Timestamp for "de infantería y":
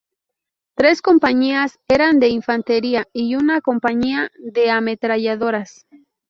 2.19-3.35